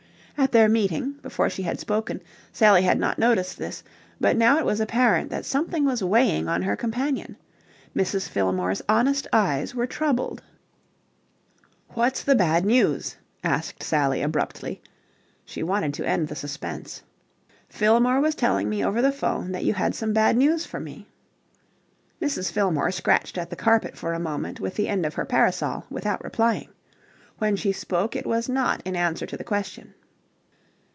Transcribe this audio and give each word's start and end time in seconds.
At 0.37 0.53
their 0.53 0.69
meeting, 0.69 1.19
before 1.21 1.51
she 1.51 1.61
had 1.61 1.79
spoken, 1.79 2.19
Sally 2.51 2.81
had 2.81 2.97
not 2.99 3.19
noticed 3.19 3.59
this, 3.59 3.83
but 4.19 4.35
now 4.35 4.57
it 4.57 4.65
was 4.65 4.79
apparent 4.79 5.29
that 5.29 5.45
something 5.45 5.85
was 5.85 6.03
weighing 6.03 6.47
on 6.47 6.63
her 6.63 6.75
companion. 6.75 7.37
Mrs. 7.95 8.27
Fillmore's 8.27 8.81
honest 8.89 9.27
eyes 9.31 9.75
were 9.75 9.85
troubled. 9.85 10.41
"What's 11.89 12.23
the 12.23 12.33
bad 12.33 12.65
news?" 12.65 13.17
asked 13.43 13.83
Sally 13.83 14.23
abruptly. 14.23 14.81
She 15.45 15.61
wanted 15.61 15.93
to 15.95 16.09
end 16.09 16.27
the 16.27 16.35
suspense. 16.35 17.03
"Fillmore 17.69 18.19
was 18.19 18.33
telling 18.33 18.67
me 18.67 18.83
over 18.83 18.99
the 18.99 19.11
'phone 19.11 19.51
that 19.51 19.63
you 19.63 19.75
had 19.75 19.93
some 19.93 20.11
bad 20.11 20.35
news 20.37 20.65
for 20.65 20.79
me." 20.79 21.07
Mrs. 22.19 22.51
Fillmore 22.51 22.91
scratched 22.91 23.37
at 23.37 23.51
the 23.51 23.55
carpet 23.55 23.95
for 23.95 24.13
a 24.13 24.19
moment 24.19 24.59
with 24.59 24.73
the 24.73 24.87
end 24.87 25.05
of 25.05 25.13
her 25.13 25.25
parasol 25.25 25.85
without 25.91 26.23
replying. 26.23 26.69
When 27.37 27.55
she 27.55 27.71
spoke 27.71 28.15
it 28.15 28.25
was 28.25 28.49
not 28.49 28.81
in 28.85 28.95
answer 28.95 29.27
to 29.27 29.37
the 29.37 29.43
question. 29.43 29.93